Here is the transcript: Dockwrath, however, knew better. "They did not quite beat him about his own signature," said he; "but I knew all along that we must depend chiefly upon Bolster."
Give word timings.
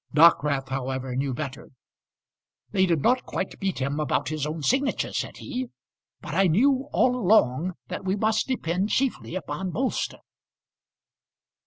Dockwrath, 0.15 0.69
however, 0.69 1.15
knew 1.15 1.31
better. 1.31 1.69
"They 2.71 2.87
did 2.87 3.03
not 3.03 3.23
quite 3.23 3.59
beat 3.59 3.77
him 3.77 3.99
about 3.99 4.29
his 4.29 4.47
own 4.47 4.63
signature," 4.63 5.13
said 5.13 5.37
he; 5.37 5.69
"but 6.21 6.33
I 6.33 6.47
knew 6.47 6.89
all 6.91 7.15
along 7.15 7.73
that 7.89 8.03
we 8.03 8.15
must 8.15 8.47
depend 8.47 8.89
chiefly 8.89 9.35
upon 9.35 9.69
Bolster." 9.69 10.17